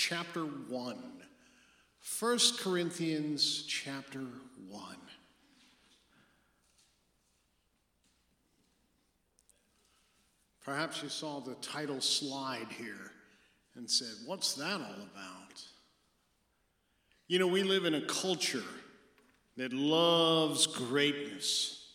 [0.00, 0.96] chapter 1.
[2.20, 4.24] 1 Corinthians chapter
[4.70, 4.96] 1.
[10.64, 13.12] Perhaps you saw the title slide here
[13.74, 15.62] and said, What's that all about?
[17.28, 18.64] You know, we live in a culture
[19.58, 21.92] that loves greatness.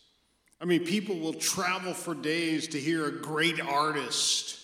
[0.60, 4.60] I mean, people will travel for days to hear a great artist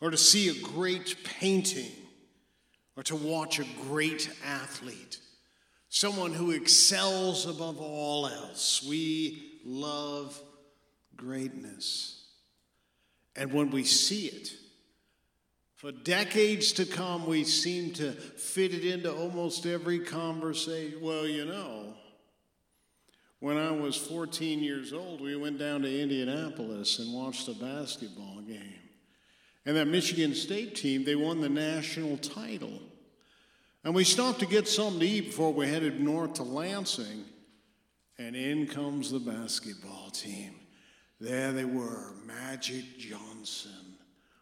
[0.00, 1.92] or to see a great painting
[3.00, 5.20] or to watch a great athlete,
[5.88, 8.84] someone who excels above all else.
[8.86, 10.38] We love
[11.16, 12.26] greatness.
[13.34, 14.50] And when we see it,
[15.76, 21.00] for decades to come, we seem to fit it into almost every conversation.
[21.00, 21.94] Well, you know,
[23.38, 28.42] when I was 14 years old, we went down to Indianapolis and watched a basketball
[28.42, 28.74] game.
[29.64, 32.78] And that Michigan State team, they won the national title.
[33.84, 37.24] And we stopped to get something to eat before we headed north to Lansing.
[38.18, 40.54] And in comes the basketball team.
[41.20, 43.96] There they were Magic Johnson,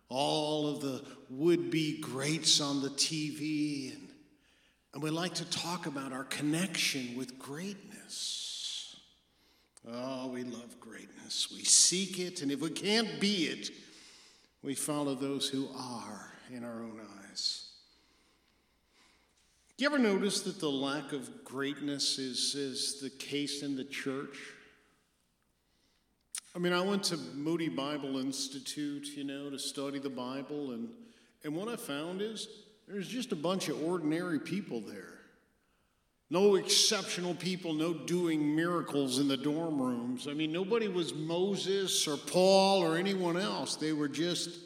[0.09, 3.95] all of the would be greats on the TV.
[3.95, 4.09] And,
[4.95, 8.97] and we like to talk about our connection with greatness.
[9.91, 11.49] Oh, we love greatness.
[11.51, 13.71] We seek it, and if we can't be it,
[14.63, 17.68] we follow those who are in our own eyes.
[19.79, 23.85] Do you ever notice that the lack of greatness is, is the case in the
[23.85, 24.37] church?
[26.53, 30.89] I mean, I went to Moody Bible Institute, you know, to study the Bible, and,
[31.45, 32.49] and what I found is
[32.89, 35.21] there's just a bunch of ordinary people there.
[36.29, 40.27] No exceptional people, no doing miracles in the dorm rooms.
[40.27, 43.77] I mean, nobody was Moses or Paul or anyone else.
[43.77, 44.59] They were just,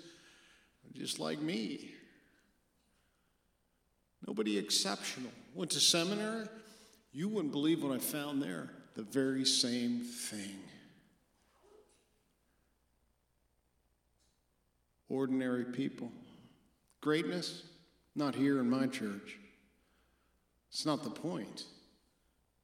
[0.94, 1.90] just like me.
[4.32, 5.30] Nobody exceptional.
[5.54, 6.46] Went to seminary.
[7.12, 8.70] You wouldn't believe what I found there.
[8.94, 10.58] The very same thing.
[15.10, 16.10] Ordinary people.
[17.02, 17.64] Greatness,
[18.16, 19.36] not here in my church.
[20.70, 21.64] It's not the point.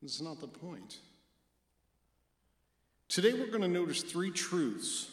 [0.03, 1.01] It's not the point.
[3.11, 5.11] Today we're going to notice three truths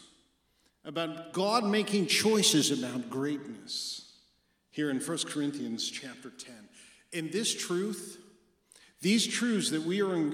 [0.86, 4.05] about God making choices about greatness
[4.76, 6.54] here in 1 Corinthians chapter 10.
[7.12, 8.18] In this truth,
[9.00, 10.30] these truths that we are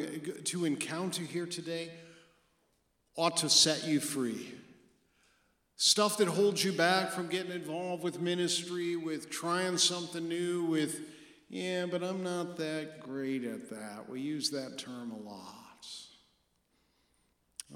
[0.46, 1.92] to encounter here today
[3.14, 4.52] ought to set you free.
[5.76, 10.98] Stuff that holds you back from getting involved with ministry, with trying something new, with,
[11.48, 14.08] yeah, but I'm not that great at that.
[14.08, 15.86] We use that term a lot.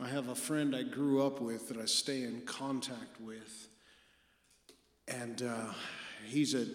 [0.02, 3.68] I have a friend I grew up with that I stay in contact with.
[5.06, 5.72] And uh,
[6.24, 6.66] he's a,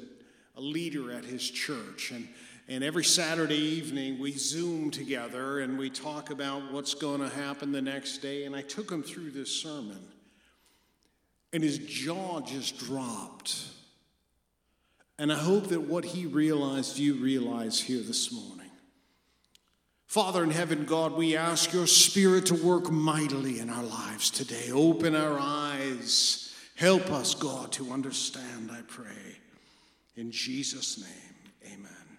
[0.55, 2.11] a leader at his church.
[2.11, 2.27] And,
[2.67, 7.71] and every Saturday evening, we Zoom together and we talk about what's going to happen
[7.71, 8.45] the next day.
[8.45, 9.99] And I took him through this sermon,
[11.53, 13.65] and his jaw just dropped.
[15.19, 18.61] And I hope that what he realized, you realize here this morning.
[20.07, 24.69] Father in heaven, God, we ask your Spirit to work mightily in our lives today.
[24.71, 29.37] Open our eyes Help us, God, to understand, I pray.
[30.15, 32.17] In Jesus' name, amen.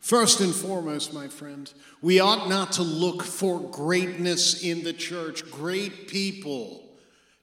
[0.00, 5.50] First and foremost, my friend, we ought not to look for greatness in the church,
[5.50, 6.82] great people.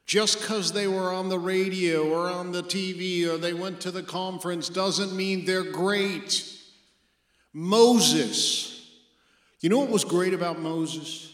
[0.06, 3.91] Just because they were on the radio or on the TV or they went to
[3.91, 6.46] the conference doesn't mean they're great.
[7.53, 8.90] Moses,
[9.62, 11.31] you know what was great about Moses?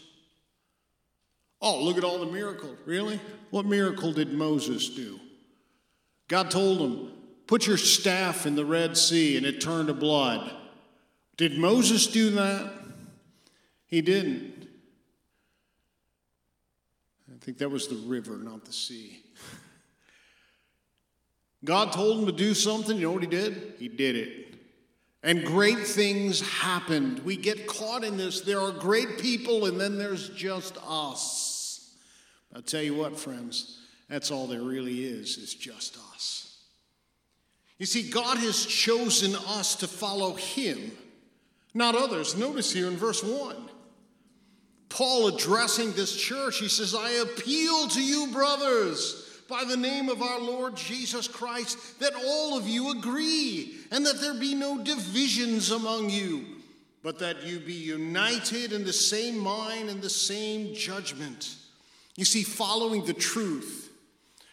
[1.60, 2.78] Oh, look at all the miracles.
[2.84, 3.20] Really?
[3.50, 5.18] What miracle did Moses do?
[6.28, 7.12] God told him,
[7.46, 10.52] Put your staff in the Red Sea and it turned to blood.
[11.38, 12.72] Did Moses do that?
[13.86, 14.68] He didn't.
[17.32, 19.22] I think that was the river, not the sea.
[21.64, 22.96] God told him to do something.
[22.96, 23.74] You know what he did?
[23.78, 24.54] He did it.
[25.22, 27.20] And great things happened.
[27.20, 28.42] We get caught in this.
[28.42, 31.47] There are great people, and then there's just us.
[32.54, 36.58] I'll tell you what, friends, that's all there really is, is just us.
[37.78, 40.92] You see, God has chosen us to follow Him,
[41.74, 42.36] not others.
[42.36, 43.56] Notice here in verse 1.
[44.88, 50.22] Paul addressing this church, he says, I appeal to you, brothers, by the name of
[50.22, 55.70] our Lord Jesus Christ, that all of you agree, and that there be no divisions
[55.70, 56.44] among you,
[57.02, 61.57] but that you be united in the same mind and the same judgment.
[62.18, 63.88] You see, following the truth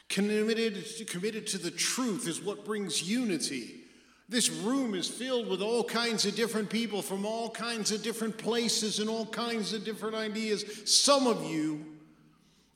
[0.08, 3.82] Committed, committed to the truth is what brings unity.
[4.30, 8.38] This room is filled with all kinds of different people from all kinds of different
[8.38, 10.64] places and all kinds of different ideas.
[10.86, 11.86] Some of you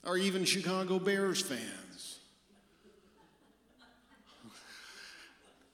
[0.04, 2.20] are even Chicago Bears fans.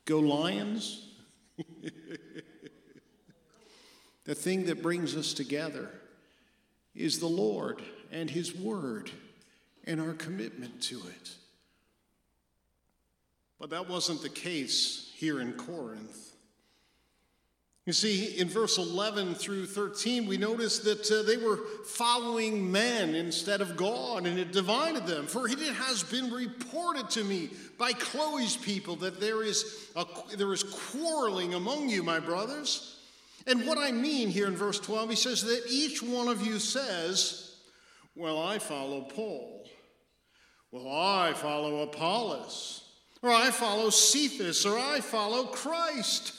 [0.03, 1.07] Go Lions!
[4.25, 5.89] the thing that brings us together
[6.95, 7.81] is the Lord
[8.11, 9.11] and His Word
[9.85, 11.31] and our commitment to it.
[13.59, 16.35] But that wasn't the case here in Corinth.
[17.85, 23.13] You see, in verse 11 through 13, we notice that uh, they were following men
[23.13, 25.27] instead of God, and it divided them.
[25.27, 30.03] For it has been reported to me by Chloe's people that there is, a,
[30.35, 32.94] there is quarreling among you, my brothers.
[33.47, 36.59] And what I mean here in verse 12, he says that each one of you
[36.59, 37.55] says,
[38.15, 39.67] Well, I follow Paul.
[40.71, 42.85] Well, I follow Apollos
[43.25, 46.33] or I follow Cephas, or I follow Christ.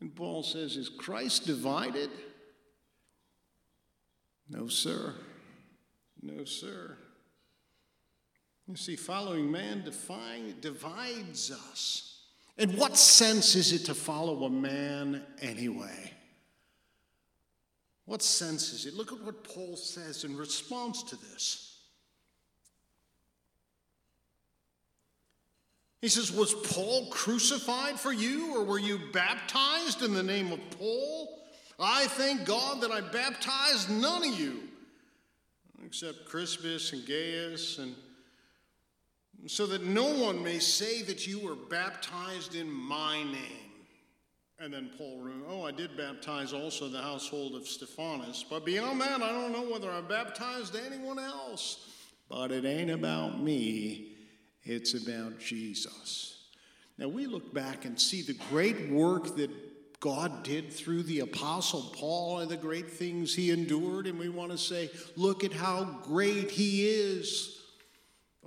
[0.00, 2.08] And Paul says, Is Christ divided?
[4.48, 5.14] No, sir.
[6.22, 6.96] No, sir.
[8.66, 12.13] You see, following man define, divides us.
[12.56, 16.12] In what sense is it to follow a man anyway?
[18.06, 18.94] What sense is it?
[18.94, 21.74] Look at what Paul says in response to this.
[26.00, 30.60] He says, Was Paul crucified for you, or were you baptized in the name of
[30.78, 31.40] Paul?
[31.80, 34.64] I thank God that I baptized none of you,
[35.84, 37.96] except Crispus and Gaius, and
[39.46, 43.60] so that no one may say that you were baptized in my name.
[44.58, 48.44] And then Paul, wrote, oh, I did baptize also the household of Stephanas.
[48.48, 51.90] But beyond that, I don't know whether I baptized anyone else.
[52.28, 54.12] But it ain't about me.
[54.62, 56.46] It's about Jesus.
[56.96, 59.50] Now we look back and see the great work that
[60.00, 64.52] God did through the Apostle Paul and the great things he endured, and we want
[64.52, 67.60] to say, look at how great he is.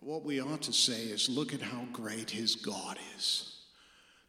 [0.07, 3.57] What we ought to say is, look at how great his God is.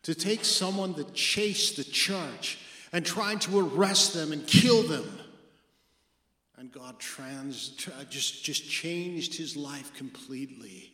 [0.02, 2.58] To take someone that chased the church
[2.92, 5.08] and tried to arrest them and kill them.
[6.56, 10.92] And God trans, uh, just, just changed his life completely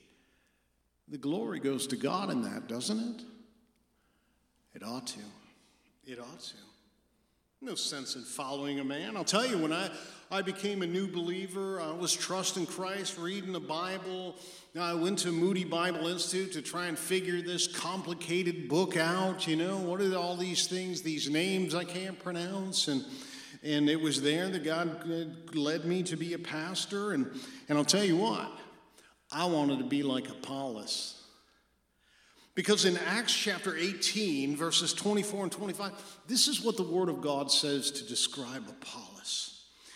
[1.09, 3.23] the glory goes to God in that, doesn't it?
[4.75, 5.21] It ought to.
[6.07, 6.55] It ought to.
[7.61, 9.17] No sense in following a man.
[9.17, 9.91] I'll tell you, when I,
[10.35, 14.35] I became a new believer, I was trusting Christ, reading the Bible.
[14.77, 19.47] I went to Moody Bible Institute to try and figure this complicated book out.
[19.47, 22.89] You know, what are all these things, these names I can't pronounce?
[22.89, 23.05] And,
[23.63, 27.13] and it was there that God uh, led me to be a pastor.
[27.13, 27.31] And,
[27.69, 28.51] and I'll tell you what,
[29.31, 31.23] I wanted to be like Apollos.
[32.57, 35.93] Because in Acts chapter 18, verses 24 and 25,
[36.27, 39.54] this is what the Word of God says to describe Apollos.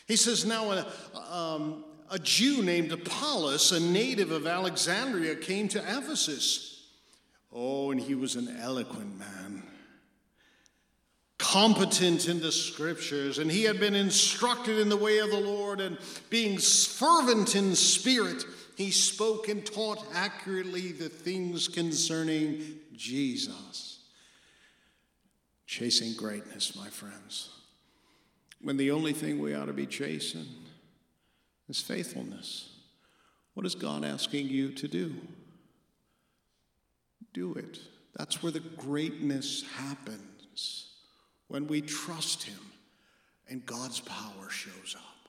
[0.09, 0.87] He says, Now a,
[1.31, 6.87] um, a Jew named Apollos, a native of Alexandria, came to Ephesus.
[7.53, 9.63] Oh, and he was an eloquent man,
[11.39, 15.81] competent in the scriptures, and he had been instructed in the way of the Lord,
[15.81, 15.99] and
[16.31, 18.45] being fervent in spirit
[18.77, 23.99] he spoke and taught accurately the things concerning Jesus.
[25.67, 27.58] Chasing greatness, my friends.
[28.61, 30.47] When the only thing we ought to be chasing
[31.69, 32.71] is faithfulness.
[33.55, 35.15] What is God asking you to do?
[37.33, 37.79] Do it.
[38.17, 40.87] That's where the greatness happens.
[41.49, 42.59] When we trust Him
[43.49, 45.29] and God's power shows up.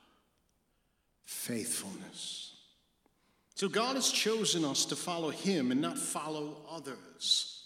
[1.23, 2.55] Faithfulness.
[3.55, 7.63] So God has chosen us to follow Him and not follow others.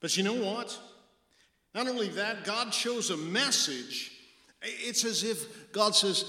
[0.00, 0.78] But you know what?
[1.74, 4.12] Not only that, God chose a message.
[4.62, 6.24] It's as if God says,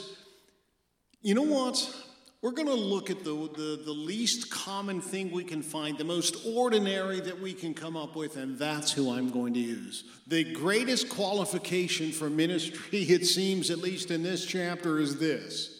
[1.21, 1.95] you know what?
[2.41, 6.05] We're going to look at the, the, the, least common thing we can find, the
[6.05, 10.05] most ordinary that we can come up with, and that's who I'm going to use.
[10.25, 15.75] The greatest qualification for ministry, it seems, at least in this chapter, is this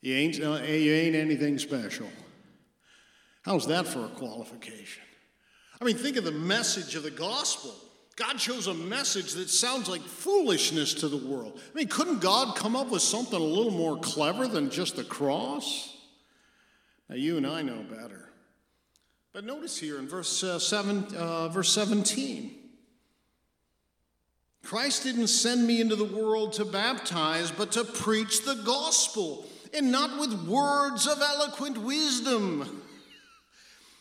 [0.00, 2.06] you ain't, uh, you ain't anything special.
[3.42, 5.02] How's that for a qualification?
[5.80, 7.74] I mean, think of the message of the gospel.
[8.18, 11.60] God chose a message that sounds like foolishness to the world.
[11.72, 15.04] I mean, couldn't God come up with something a little more clever than just the
[15.04, 15.96] cross?
[17.08, 18.28] Now, you and I know better.
[19.32, 22.56] But notice here in verse, uh, seven, uh, verse 17
[24.64, 29.92] Christ didn't send me into the world to baptize, but to preach the gospel and
[29.92, 32.82] not with words of eloquent wisdom.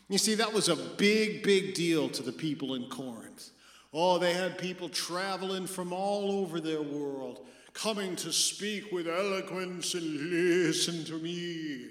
[0.09, 3.51] You see, that was a big, big deal to the people in Corinth.
[3.99, 9.95] Oh, they had people traveling from all over their world, coming to speak with eloquence
[9.95, 11.87] and listen to me.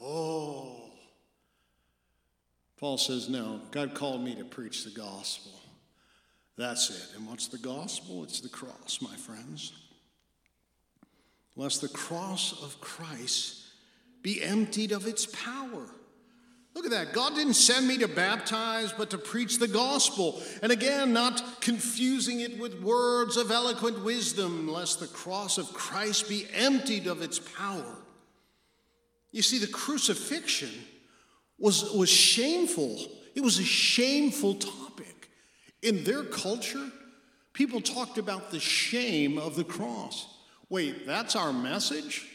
[0.00, 0.92] Oh.
[2.78, 5.52] Paul says, No, God called me to preach the gospel.
[6.56, 7.18] That's it.
[7.18, 8.24] And what's the gospel?
[8.24, 9.74] It's the cross, my friends.
[11.54, 13.62] Lest the cross of Christ
[14.22, 15.84] be emptied of its power.
[16.74, 17.12] Look at that.
[17.12, 20.42] God didn't send me to baptize, but to preach the gospel.
[20.62, 26.28] And again, not confusing it with words of eloquent wisdom, lest the cross of Christ
[26.28, 27.96] be emptied of its power.
[29.32, 30.70] You see, the crucifixion
[31.58, 32.98] was, was shameful.
[33.34, 35.30] It was a shameful topic.
[35.82, 36.90] In their culture,
[37.52, 40.26] people talked about the shame of the cross.
[40.70, 42.28] Wait, that's our message?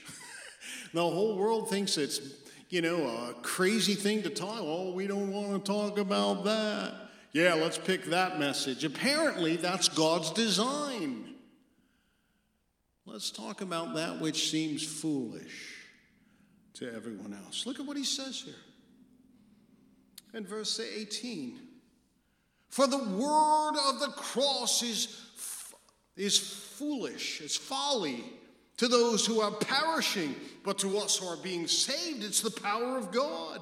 [0.94, 2.20] the whole world thinks it's
[2.70, 4.60] you know, a crazy thing to talk.
[4.60, 6.94] Oh, we don't want to talk about that.
[7.32, 8.84] Yeah, let's pick that message.
[8.84, 11.36] Apparently, that's God's design.
[13.06, 15.76] Let's talk about that which seems foolish
[16.74, 17.66] to everyone else.
[17.66, 18.54] Look at what he says here
[20.34, 21.60] in verse 18.
[22.70, 25.22] For the word of the cross is,
[26.16, 28.24] is foolish, it's folly
[28.78, 32.98] to those who are perishing, but to us who are being saved, it's the power
[32.98, 33.62] of God.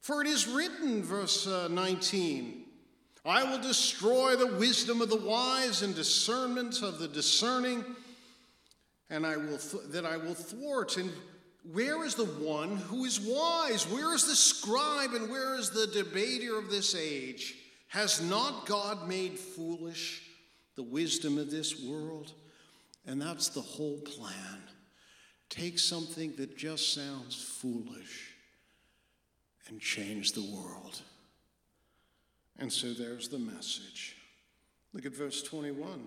[0.00, 2.64] For it is written, verse uh, 19,
[3.24, 7.84] I will destroy the wisdom of the wise and discernment of the discerning,
[9.10, 10.96] and I will th- that I will thwart.
[10.96, 11.10] And
[11.72, 13.84] where is the one who is wise?
[13.88, 17.56] Where is the scribe and where is the debater of this age?
[17.88, 20.22] Has not God made foolish
[20.76, 22.32] the wisdom of this world?
[23.06, 24.62] And that's the whole plan.
[25.48, 28.34] Take something that just sounds foolish
[29.68, 31.00] and change the world.
[32.58, 34.16] And so there's the message.
[34.92, 36.06] Look at verse 21.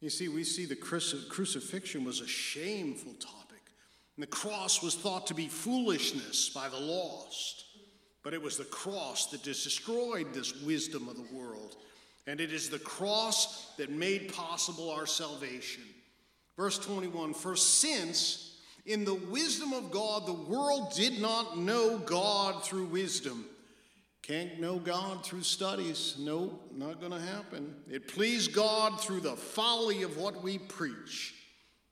[0.00, 3.62] You see, we see the crucifixion was a shameful topic.
[4.16, 7.64] And the cross was thought to be foolishness by the lost.
[8.22, 11.76] But it was the cross that destroyed this wisdom of the world
[12.26, 15.82] and it is the cross that made possible our salvation.
[16.56, 22.64] Verse 21 For since in the wisdom of God the world did not know God
[22.64, 23.44] through wisdom,
[24.22, 26.16] can't know God through studies.
[26.18, 27.76] No, not going to happen.
[27.88, 31.34] It pleased God through the folly of what we preach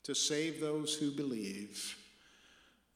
[0.03, 1.97] to save those who believe.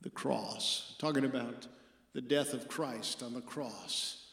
[0.00, 1.66] The cross, talking about
[2.14, 4.24] the death of Christ on the cross.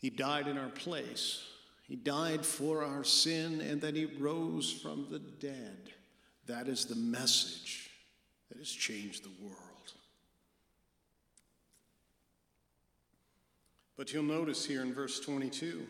[0.00, 1.42] He died in our place
[1.84, 5.90] he died for our sin and then he rose from the dead.
[6.46, 7.90] That is the message
[8.48, 9.58] that has changed the world.
[13.96, 15.86] But you'll notice here in verse 22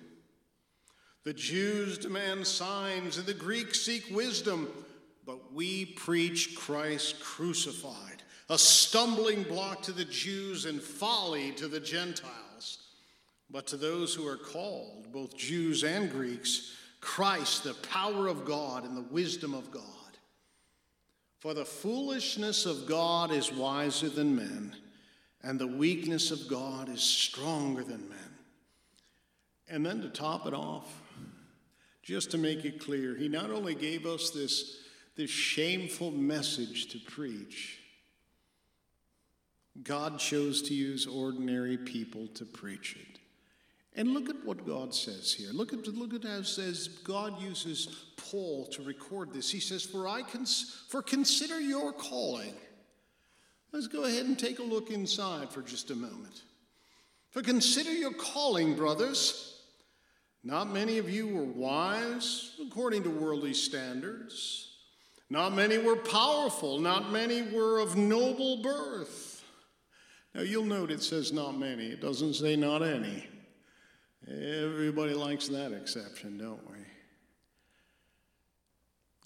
[1.24, 4.68] the Jews demand signs and the Greeks seek wisdom,
[5.24, 11.80] but we preach Christ crucified, a stumbling block to the Jews and folly to the
[11.80, 12.43] Gentiles.
[13.54, 18.84] But to those who are called, both Jews and Greeks, Christ, the power of God
[18.84, 19.84] and the wisdom of God.
[21.38, 24.74] For the foolishness of God is wiser than men,
[25.40, 28.18] and the weakness of God is stronger than men.
[29.68, 30.92] And then to top it off,
[32.02, 34.78] just to make it clear, he not only gave us this,
[35.14, 37.78] this shameful message to preach,
[39.84, 43.20] God chose to use ordinary people to preach it.
[43.96, 45.50] And look at what God says here.
[45.52, 47.86] Look at, look at how says God uses
[48.16, 49.50] Paul to record this.
[49.50, 52.54] He says, For I cons- for consider your calling.
[53.72, 56.42] Let's go ahead and take a look inside for just a moment.
[57.30, 59.60] For consider your calling, brothers.
[60.42, 64.70] Not many of you were wise according to worldly standards.
[65.30, 66.78] Not many were powerful.
[66.78, 69.42] Not many were of noble birth.
[70.34, 73.26] Now you'll note it says not many, it doesn't say not any.
[74.28, 76.78] Everybody likes that exception, don't we?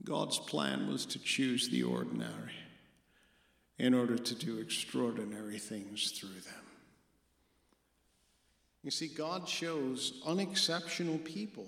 [0.05, 2.53] God's plan was to choose the ordinary
[3.79, 6.65] in order to do extraordinary things through them.
[8.83, 11.67] You see, God chose unexceptional people.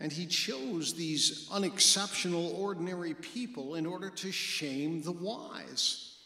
[0.00, 6.16] And he chose these unexceptional, ordinary people in order to shame the wise.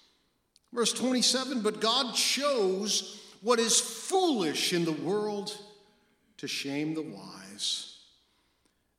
[0.72, 5.54] Verse 27 But God chose what is foolish in the world
[6.38, 7.98] to shame the wise.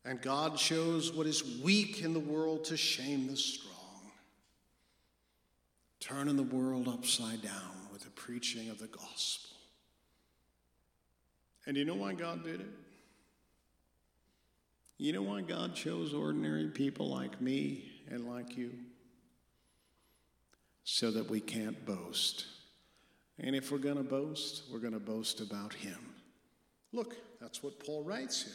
[0.06, 3.72] And God shows what is weak in the world to shame the strong.
[6.00, 9.58] Turning the world upside down with the preaching of the gospel.
[11.66, 12.70] And you know why God did it?
[15.00, 18.74] You know why God chose ordinary people like me and like you?
[20.84, 22.46] So that we can't boast.
[23.40, 26.00] And if we're going to boast, we're going to boast about Him.
[26.94, 28.54] Look, that's what Paul writes here.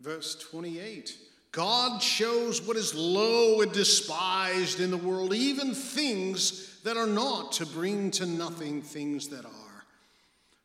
[0.00, 1.16] Verse 28
[1.52, 7.52] God shows what is low and despised in the world, even things that are not,
[7.52, 9.84] to bring to nothing things that are,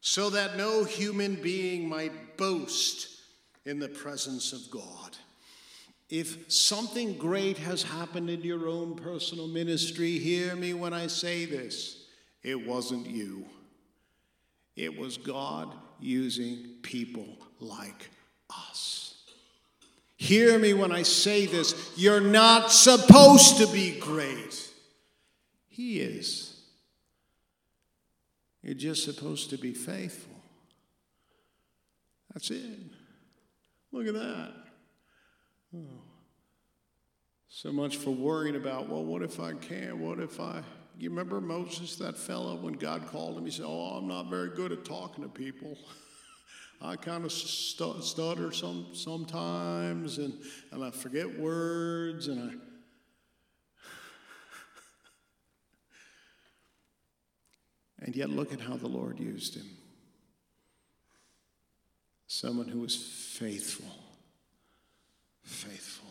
[0.01, 3.07] so that no human being might boast
[3.65, 5.15] in the presence of God.
[6.09, 11.45] If something great has happened in your own personal ministry, hear me when I say
[11.45, 12.00] this
[12.43, 13.45] it wasn't you,
[14.75, 18.09] it was God using people like
[18.49, 19.23] us.
[20.17, 21.93] Hear me when I say this.
[21.95, 24.69] You're not supposed to be great.
[25.67, 26.59] He is.
[28.61, 30.35] You're just supposed to be faithful.
[32.33, 32.79] That's it.
[33.91, 34.51] Look at that.
[35.75, 35.79] Oh.
[37.49, 39.97] So much for worrying about, well, what if I can't?
[39.97, 40.61] What if I.
[41.01, 43.45] You remember Moses, that fellow, when God called him?
[43.45, 45.75] He said, Oh, I'm not very good at talking to people.
[46.81, 50.39] I kind of stutter some, sometimes and,
[50.71, 52.53] and I forget words and I.
[58.05, 59.65] and yet, look at how the Lord used him.
[62.27, 63.89] Someone who was faithful.
[65.41, 66.10] Faithful.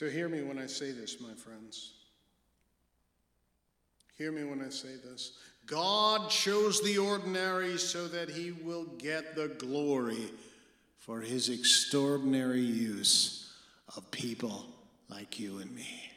[0.00, 1.92] So, hear me when I say this, my friends.
[4.16, 5.32] Hear me when I say this.
[5.66, 10.30] God chose the ordinary so that he will get the glory
[10.96, 13.52] for his extraordinary use
[13.94, 14.64] of people
[15.10, 16.10] like you and me.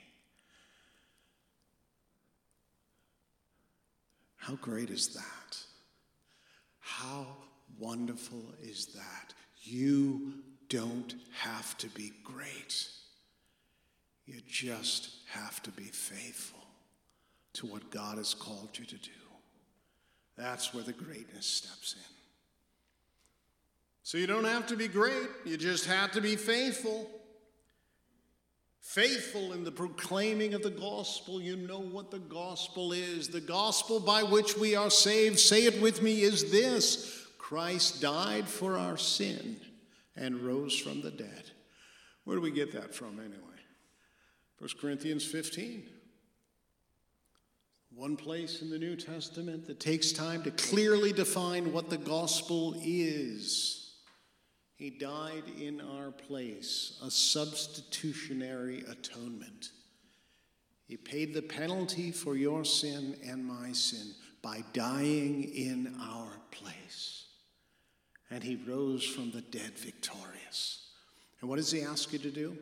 [4.38, 5.58] How great is that?
[6.80, 7.28] How
[7.78, 9.34] wonderful is that?
[9.62, 10.36] You
[10.70, 12.88] don't have to be great.
[14.26, 16.64] You just have to be faithful
[17.54, 19.12] to what God has called you to do.
[20.38, 22.16] That's where the greatness steps in.
[24.04, 27.10] So you don't have to be great, you just have to be faithful.
[28.82, 31.42] Faithful in the proclaiming of the gospel.
[31.42, 33.30] You know what the gospel is.
[33.30, 38.48] The gospel by which we are saved, say it with me, is this Christ died
[38.48, 39.56] for our sin
[40.18, 41.52] and rose from the dead.
[42.26, 43.38] Where do we get that from anyway?
[44.64, 45.84] 1 Corinthians 15.
[47.94, 52.74] One place in the New Testament that takes time to clearly define what the gospel
[52.82, 53.96] is.
[54.78, 59.72] He died in our place, a substitutionary atonement.
[60.86, 67.26] He paid the penalty for your sin and my sin by dying in our place.
[68.30, 70.88] And he rose from the dead victorious.
[71.42, 72.58] And what does he ask you to do?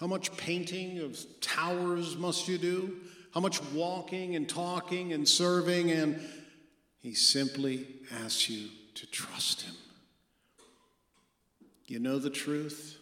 [0.00, 2.96] How much painting of towers must you do?
[3.32, 6.20] how much walking and talking and serving, and
[7.00, 7.86] he simply
[8.24, 9.74] asks you to trust him.
[11.86, 12.98] You know the truth?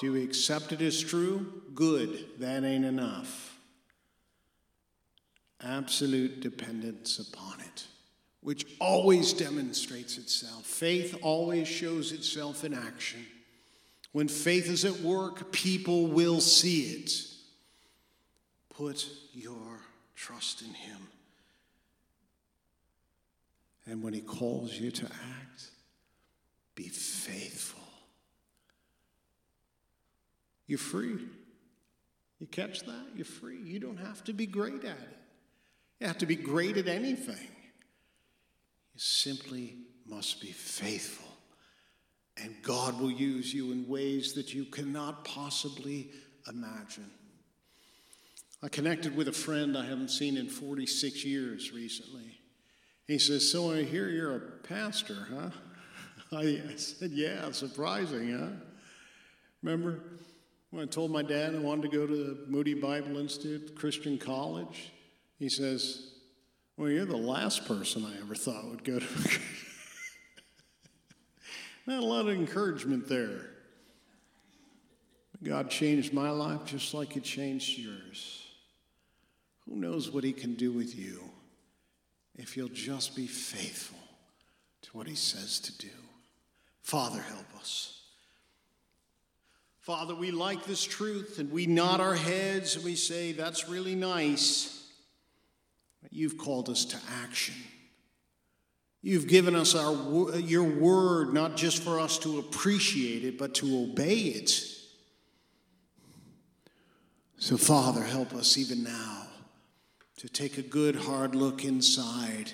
[0.00, 1.62] Do you accept it as true?
[1.74, 2.26] Good.
[2.38, 3.56] That ain't enough.
[5.60, 7.84] Absolute dependence upon it,
[8.42, 10.64] which always demonstrates itself.
[10.64, 13.26] Faith always shows itself in action.
[14.12, 17.12] When faith is at work, people will see it.
[18.70, 19.80] Put your
[20.14, 21.08] trust in Him.
[23.86, 25.70] And when He calls you to act,
[26.74, 27.82] be faithful.
[30.66, 31.18] You're free.
[32.38, 33.06] You catch that?
[33.16, 33.58] You're free.
[33.58, 35.18] You don't have to be great at it.
[36.00, 37.48] You have to be great at anything.
[38.94, 41.27] You simply must be faithful.
[42.42, 46.10] And God will use you in ways that you cannot possibly
[46.48, 47.10] imagine.
[48.62, 52.40] I connected with a friend I haven't seen in 46 years recently.
[53.06, 55.50] He says, So I hear you're a pastor, huh?
[56.36, 58.64] I said, Yeah, surprising, huh?
[59.62, 60.02] Remember
[60.70, 64.18] when I told my dad I wanted to go to the Moody Bible Institute, Christian
[64.18, 64.92] college?
[65.38, 66.10] He says,
[66.76, 69.06] Well, you're the last person I ever thought would go to.
[71.88, 73.46] Not a lot of encouragement there.
[75.42, 78.46] God changed my life just like He changed yours.
[79.64, 81.22] Who knows what He can do with you
[82.36, 83.98] if you'll just be faithful
[84.82, 85.88] to what He says to do.
[86.82, 88.02] Father, help us.
[89.80, 93.94] Father, we like this truth and we nod our heads and we say, That's really
[93.94, 94.90] nice.
[96.02, 97.54] But you've called us to action.
[99.00, 103.84] You've given us our, your word not just for us to appreciate it, but to
[103.84, 104.64] obey it.
[107.38, 109.26] So, Father, help us even now
[110.16, 112.50] to take a good hard look inside.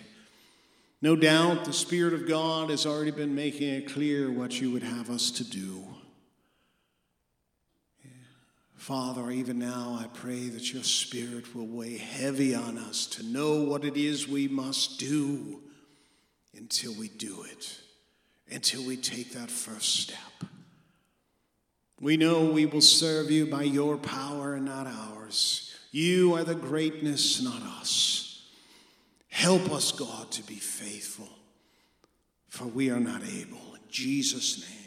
[1.01, 4.83] No doubt the Spirit of God has already been making it clear what you would
[4.83, 5.83] have us to do.
[8.77, 13.63] Father, even now I pray that your Spirit will weigh heavy on us to know
[13.63, 15.64] what it is we must do
[16.57, 17.81] until we do it,
[18.51, 20.49] until we take that first step.
[22.01, 25.75] We know we will serve you by your power and not ours.
[25.91, 28.47] You are the greatness, not us.
[29.29, 31.29] Help us, God, to be faithful,
[32.49, 33.75] for we are not able.
[33.75, 34.84] In Jesus' name.